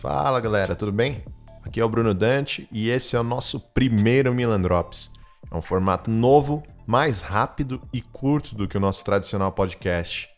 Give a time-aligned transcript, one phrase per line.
[0.00, 1.24] Fala galera, tudo bem?
[1.60, 5.10] Aqui é o Bruno Dante e esse é o nosso primeiro Milan Drops.
[5.50, 10.28] É um formato novo, mais rápido e curto do que o nosso tradicional podcast.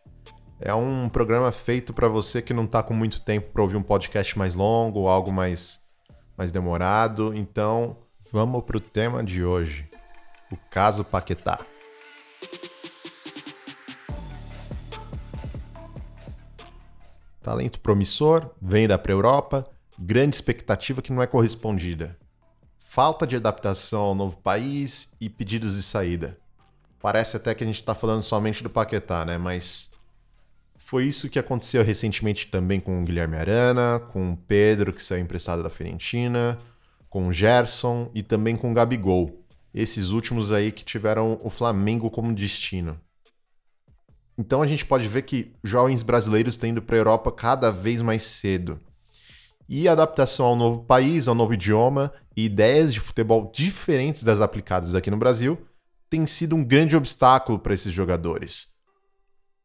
[0.58, 3.82] É um programa feito para você que não está com muito tempo para ouvir um
[3.82, 5.80] podcast mais longo algo mais,
[6.38, 7.34] mais demorado.
[7.34, 7.98] Então,
[8.32, 9.86] vamos para o tema de hoje:
[10.50, 11.58] o caso Paquetá.
[17.42, 19.64] Talento promissor, venda para a Europa,
[19.98, 22.18] grande expectativa que não é correspondida.
[22.78, 26.36] Falta de adaptação ao novo país e pedidos de saída.
[27.00, 29.38] Parece até que a gente está falando somente do Paquetá, né?
[29.38, 29.92] Mas
[30.76, 35.22] foi isso que aconteceu recentemente também com o Guilherme Arana, com o Pedro, que saiu
[35.22, 36.58] emprestado da Fiorentina,
[37.08, 39.44] com o Gerson e também com o Gabigol.
[39.72, 43.00] Esses últimos aí que tiveram o Flamengo como destino.
[44.40, 48.00] Então a gente pode ver que jovens brasileiros estão indo para a Europa cada vez
[48.00, 48.80] mais cedo.
[49.68, 54.94] E adaptação ao novo país, ao novo idioma e ideias de futebol diferentes das aplicadas
[54.94, 55.58] aqui no Brasil
[56.08, 58.68] tem sido um grande obstáculo para esses jogadores.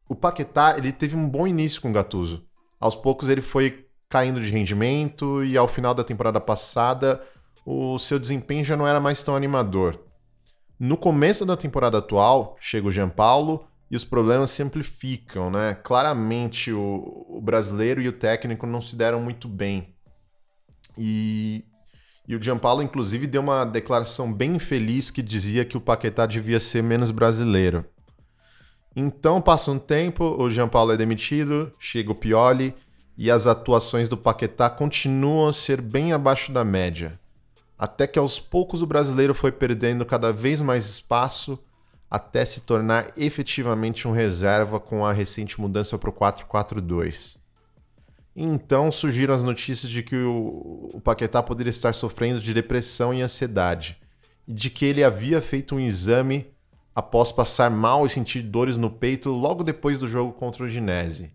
[0.06, 2.46] O Paquetá ele teve um bom início com o Gattuso.
[2.78, 7.22] Aos poucos ele foi caindo de rendimento e ao final da temporada passada
[7.64, 9.98] o seu desempenho já não era mais tão animador.
[10.78, 15.74] No começo da temporada atual, chega o Jean Paulo e os problemas se amplificam, né?
[15.82, 19.94] Claramente o, o brasileiro e o técnico não se deram muito bem.
[20.98, 21.64] E,
[22.26, 26.58] e o Gianpaolo, inclusive, deu uma declaração bem infeliz que dizia que o Paquetá devia
[26.58, 27.84] ser menos brasileiro.
[28.94, 32.74] Então passa um tempo, o Gianpaolo é demitido, chega o Pioli
[33.16, 37.20] e as atuações do Paquetá continuam a ser bem abaixo da média.
[37.78, 41.58] Até que aos poucos o brasileiro foi perdendo cada vez mais espaço
[42.10, 47.38] até se tornar efetivamente um reserva com a recente mudança para o 4-4-2.
[48.34, 53.98] Então surgiram as notícias de que o, Paquetá poderia estar sofrendo de depressão e ansiedade,
[54.46, 56.54] e de que ele havia feito um exame
[56.94, 61.32] após passar mal e sentir dores no peito logo depois do jogo contra o Ginese.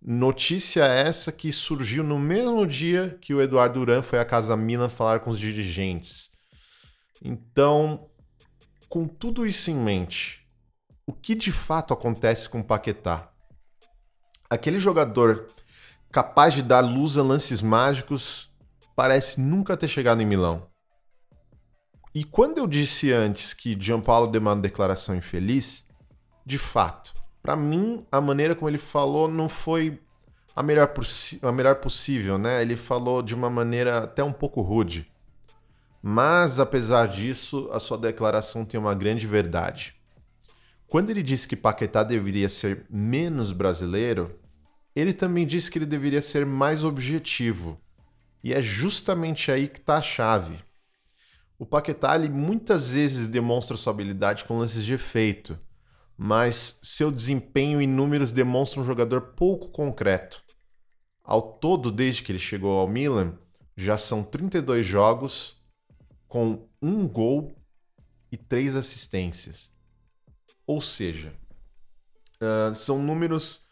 [0.00, 4.88] Notícia essa que surgiu no mesmo dia que o Eduardo Duran foi à Casa Milan
[4.88, 6.30] falar com os dirigentes.
[7.22, 8.07] Então,
[8.88, 10.46] com tudo isso em mente,
[11.06, 13.30] o que de fato acontece com o Paquetá?
[14.48, 15.48] Aquele jogador
[16.10, 18.56] capaz de dar luz a lances mágicos
[18.96, 20.66] parece nunca ter chegado em Milão.
[22.14, 25.86] E quando eu disse antes que Gianpaolo uma declaração infeliz,
[26.44, 30.00] de fato, para mim a maneira como ele falou não foi
[30.56, 30.92] a melhor,
[31.42, 32.62] a melhor possível, né?
[32.62, 35.08] Ele falou de uma maneira até um pouco rude.
[36.02, 39.94] Mas, apesar disso, a sua declaração tem uma grande verdade.
[40.86, 44.38] Quando ele disse que Paquetá deveria ser menos brasileiro,
[44.94, 47.80] ele também disse que ele deveria ser mais objetivo.
[48.42, 50.58] E é justamente aí que está a chave.
[51.58, 55.58] O Paquetá ele muitas vezes demonstra sua habilidade com lances de efeito,
[56.16, 60.42] mas seu desempenho e números demonstram um jogador pouco concreto.
[61.22, 63.36] Ao todo, desde que ele chegou ao Milan,
[63.76, 65.57] já são 32 jogos,
[66.28, 67.52] com um gol
[68.30, 69.70] e três assistências.
[70.66, 71.32] Ou seja,
[72.40, 73.66] uh, são números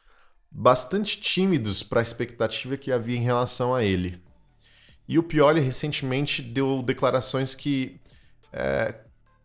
[0.50, 4.22] bastante tímidos para a expectativa que havia em relação a ele.
[5.06, 8.00] E o Pioli recentemente deu declarações que
[8.52, 8.94] é,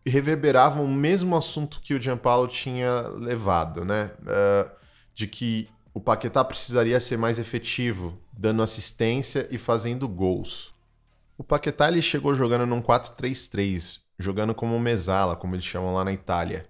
[0.04, 4.10] reverberavam o mesmo assunto que o Gianpaolo tinha levado, né?
[4.22, 4.70] Uh,
[5.14, 10.71] de que o Paquetá precisaria ser mais efetivo, dando assistência e fazendo gols.
[11.36, 16.12] O Paquetá ele chegou jogando num 4-3-3, jogando como mesala, como eles chamam lá na
[16.12, 16.62] Itália.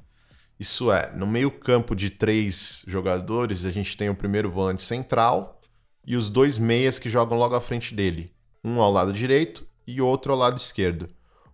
[0.59, 5.61] Isso é, no meio-campo de três jogadores, a gente tem o primeiro volante central
[6.07, 10.01] e os dois meias que jogam logo à frente dele, um ao lado direito e
[10.01, 11.09] outro ao lado esquerdo.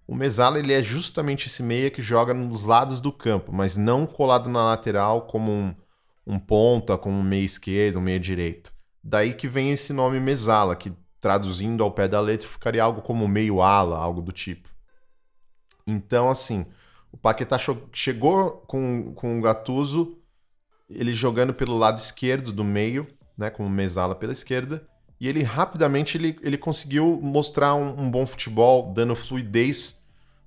[0.07, 4.07] O mesala ele é justamente esse meia que joga nos lados do campo, mas não
[4.07, 5.75] colado na lateral como um,
[6.27, 8.73] um ponta, como um meia esquerdo, um meia direito.
[9.03, 13.26] Daí que vem esse nome mesala, que traduzindo ao pé da letra, ficaria algo como
[13.26, 14.69] meio ala, algo do tipo.
[15.87, 16.67] Então, assim,
[17.11, 17.56] o Paquetá
[17.93, 20.19] chegou com, com o Gattuso,
[20.88, 23.06] ele jogando pelo lado esquerdo do meio,
[23.37, 24.87] né, como mesala pela esquerda,
[25.20, 29.99] e ele rapidamente ele, ele conseguiu mostrar um, um bom futebol, dando fluidez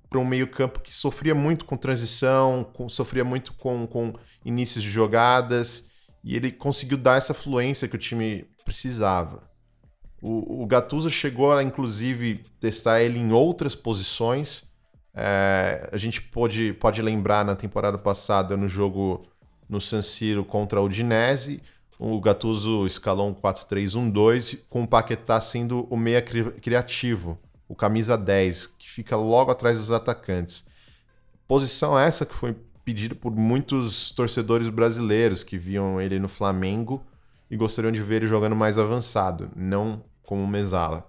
[0.08, 4.12] para um meio-campo que sofria muito com transição, com, sofria muito com, com
[4.44, 5.90] inícios de jogadas,
[6.22, 9.50] e ele conseguiu dar essa fluência que o time precisava.
[10.22, 14.62] O, o Gattuso chegou a, inclusive, testar ele em outras posições.
[15.12, 19.26] É, a gente pode, pode lembrar na temporada passada, no jogo
[19.68, 21.60] no San Siro contra o Udinese,
[21.98, 27.38] o Gattuso escalou um 4-3-1-2 com o Paquetá sendo o meia cri criativo,
[27.68, 30.66] o camisa 10, que fica logo atrás dos atacantes.
[31.46, 37.02] Posição essa que foi pedida por muitos torcedores brasileiros que viam ele no Flamengo
[37.50, 40.02] e gostariam de ver ele jogando mais avançado, não
[40.32, 41.06] como mesala.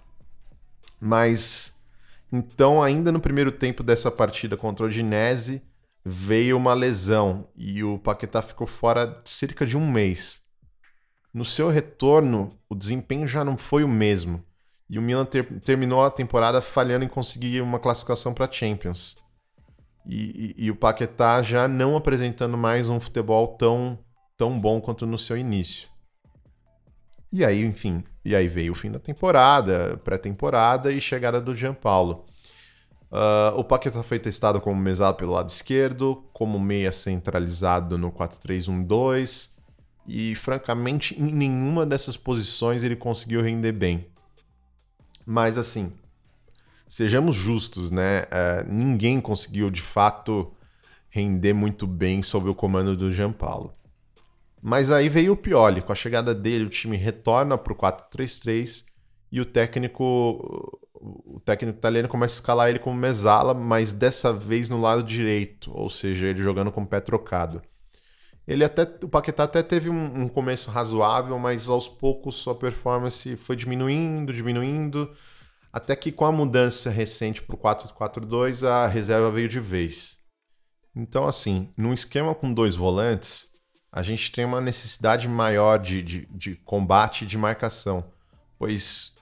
[0.99, 1.79] Mas
[2.29, 5.61] então, ainda no primeiro tempo dessa partida contra o Dinese,
[6.03, 10.41] veio uma lesão e o Paquetá ficou fora cerca de um mês.
[11.33, 14.43] No seu retorno, o desempenho já não foi o mesmo
[14.89, 19.15] e o Milan ter, terminou a temporada falhando em conseguir uma classificação para Champions.
[20.05, 23.97] E, e, e, o Paquetá já não apresentando mais um futebol tão,
[24.35, 25.87] tão bom quanto no seu início.
[27.31, 32.25] E aí, enfim, e aí veio o fim da temporada, pré-temporada e chegada do Gianpaulo.
[33.11, 39.51] Uh, o Paquetá foi testado como mesado pelo lado esquerdo, como meia centralizado no 4-3-1-2,
[40.07, 44.07] e francamente, em nenhuma dessas posições ele conseguiu render bem.
[45.25, 45.93] Mas assim,
[46.87, 48.23] sejamos justos, né?
[48.23, 50.51] Uh, ninguém conseguiu de fato
[51.09, 53.73] render muito bem sob o comando do Gianpaulo.
[54.65, 58.85] Mas aí veio o Pioli, com a chegada dele, o time retorna para o 4-3-3
[59.29, 64.69] e o técnico o técnico italiano começa a escalar ele como mesala, mas dessa vez
[64.69, 67.61] no lado direito, ou seja, ele jogando com o pé trocado.
[68.47, 73.35] Ele até o Paquetá até teve um, um começo razoável, mas aos poucos sua performance
[73.35, 75.11] foi diminuindo, diminuindo,
[75.73, 80.17] até que com a mudança recente para o 4-4-2 a reserva veio de vez.
[80.95, 83.52] Então assim, num esquema com dois volantes,
[83.95, 88.03] a gente tem uma necessidade maior de, de, de combate e de marcação,
[88.57, 89.15] pois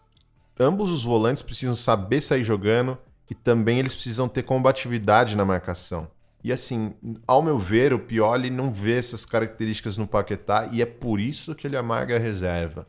[0.57, 2.97] ambos os volantes precisam saber sair jogando
[3.29, 6.09] e também eles precisam ter combatividade na marcação.
[6.41, 6.93] E assim,
[7.27, 11.53] ao meu ver, o Pioli não vê essas características no Paquetá e é por isso
[11.53, 12.87] que ele amarga a reserva.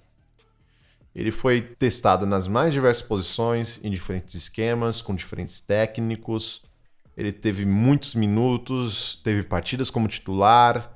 [1.13, 6.63] Ele foi testado nas mais diversas posições, em diferentes esquemas, com diferentes técnicos.
[7.17, 10.92] Ele teve muitos minutos, teve partidas como titular,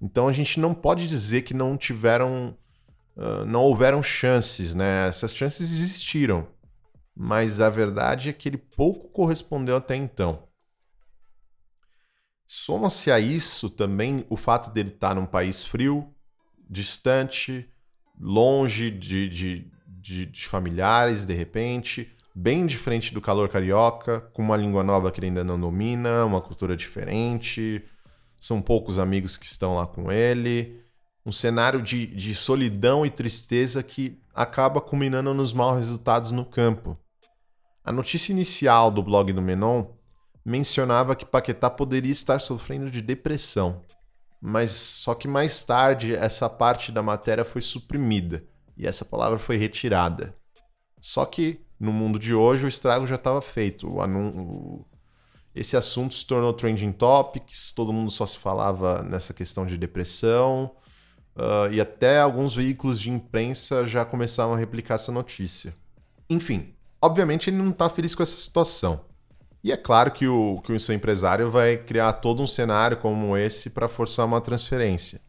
[0.00, 2.56] então a gente não pode dizer que não tiveram.
[3.16, 5.08] Uh, não houveram chances, né?
[5.08, 6.46] Essas chances existiram.
[7.14, 10.46] Mas a verdade é que ele pouco correspondeu até então.
[12.46, 16.14] Soma-se a isso também o fato dele estar num país frio,
[16.68, 17.68] distante,
[18.20, 24.56] longe de, de, de, de familiares, de repente, bem diferente do calor carioca, com uma
[24.56, 27.82] língua nova que ele ainda não domina, uma cultura diferente,
[28.40, 30.80] são poucos amigos que estão lá com ele,
[31.24, 36.96] um cenário de, de solidão e tristeza que acaba culminando nos maus resultados no campo.
[37.84, 39.86] A notícia inicial do blog do Menon
[40.44, 43.82] mencionava que Paquetá poderia estar sofrendo de depressão,
[44.40, 48.44] mas só que mais tarde essa parte da matéria foi suprimida
[48.76, 50.34] e essa palavra foi retirada.
[51.00, 53.88] Só que no mundo de hoje o estrago já estava feito.
[53.88, 54.84] O,
[55.56, 60.70] esse assunto se tornou trending topics, todo mundo só se falava nessa questão de depressão,
[61.34, 65.72] uh, e até alguns veículos de imprensa já começaram a replicar essa notícia.
[66.28, 69.00] Enfim, obviamente ele não está feliz com essa situação.
[69.64, 73.34] E é claro que o, que o seu empresário vai criar todo um cenário como
[73.34, 75.22] esse para forçar uma transferência.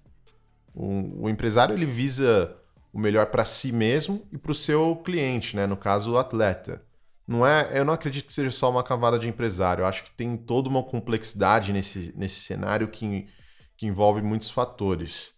[0.75, 2.53] O, o empresário ele visa
[2.91, 5.65] o melhor para si mesmo e para o seu cliente, né?
[5.65, 6.81] no caso o atleta.
[7.27, 9.81] Não é, eu não acredito que seja só uma cavada de empresário.
[9.81, 13.27] Eu acho que tem toda uma complexidade nesse, nesse cenário que,
[13.75, 15.34] que envolve muitos fatores.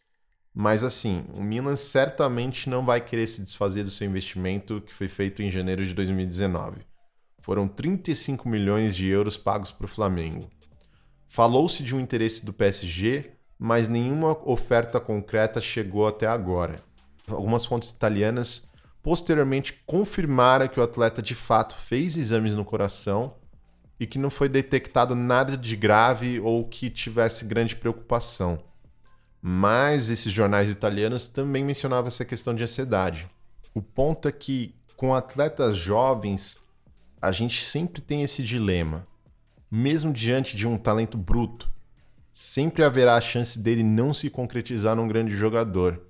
[0.53, 5.07] Mas assim, o Milan certamente não vai querer se desfazer do seu investimento que foi
[5.07, 6.81] feito em janeiro de 2019.
[7.39, 10.49] Foram 35 milhões de euros pagos para o Flamengo.
[11.27, 16.83] Falou-se de um interesse do PSG, mas nenhuma oferta concreta chegou até agora.
[17.27, 18.68] Algumas fontes italianas
[19.09, 23.33] posteriormente confirmara que o atleta de fato fez exames no coração
[23.99, 28.59] e que não foi detectado nada de grave ou que tivesse grande preocupação.
[29.41, 33.27] Mas esses jornais italianos também mencionavam essa questão de ansiedade.
[33.73, 36.59] O ponto é que com atletas jovens,
[37.19, 39.07] a gente sempre tem esse dilema.
[39.71, 41.67] Mesmo diante de um talento bruto,
[42.31, 46.08] sempre haverá a chance dele não se concretizar num grande jogador.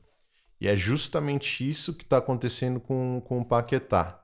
[0.59, 4.21] E é justamente isso que está acontecendo com, com o Paquetá.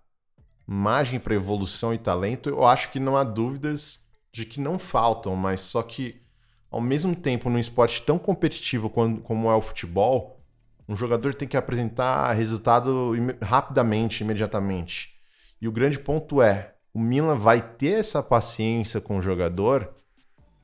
[0.68, 4.02] Margem para evolução e talento, eu acho que não há dúvidas
[4.32, 6.22] de que não faltam, mas só que,
[6.70, 10.44] ao mesmo tempo, num esporte tão competitivo como é o futebol,
[10.88, 15.16] um jogador tem que apresentar resultado rapidamente, imediatamente.
[15.62, 19.94] E o grande ponto é: o Milan vai ter essa paciência com o jogador,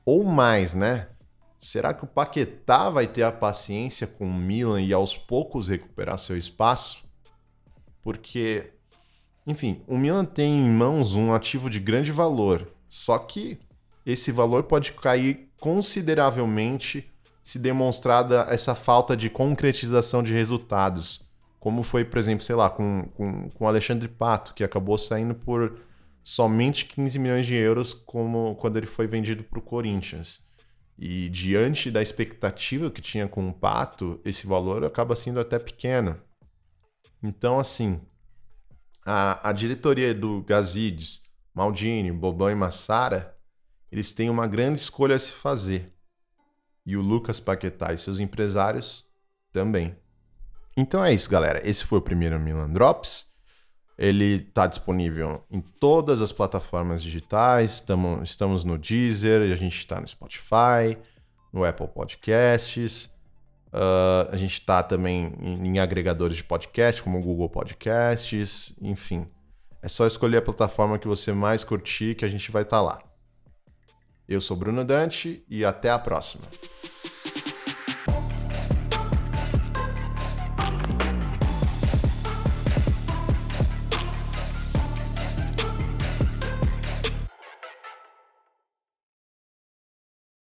[0.04, 1.08] ou mais, né?
[1.62, 6.18] Será que o Paquetá vai ter a paciência com o Milan e aos poucos recuperar
[6.18, 7.04] seu espaço?
[8.02, 8.72] Porque,
[9.46, 13.60] enfim, o Milan tem em mãos um ativo de grande valor, só que
[14.04, 17.08] esse valor pode cair consideravelmente
[17.44, 23.08] se demonstrada essa falta de concretização de resultados, como foi, por exemplo, sei lá, com,
[23.14, 25.78] com, com Alexandre Pato, que acabou saindo por
[26.24, 30.50] somente 15 milhões de euros como quando ele foi vendido para o Corinthians.
[30.98, 36.20] E diante da expectativa que tinha com o Pato, esse valor acaba sendo até pequeno.
[37.22, 38.00] Então, assim,
[39.04, 43.36] a, a diretoria do Gazides, Maldini, Bobão e Massara,
[43.90, 45.92] eles têm uma grande escolha a se fazer.
[46.84, 49.04] E o Lucas Paquetá e seus empresários
[49.52, 49.96] também.
[50.76, 51.66] Então é isso, galera.
[51.68, 53.31] Esse foi o primeiro Milan Drops.
[53.98, 57.80] Ele está disponível em todas as plataformas digitais.
[57.80, 60.96] Tamo, estamos no Deezer, a gente está no Spotify,
[61.52, 63.12] no Apple Podcasts.
[63.72, 68.74] Uh, a gente está também em, em, agregadores de podcast, como o Google Podcasts.
[68.80, 69.26] Enfim,
[69.80, 72.82] é só escolher a plataforma que você mais curtir que a gente vai estar tá
[72.82, 73.02] lá.
[74.28, 76.44] Eu sou Bruno Dante e até a próxima.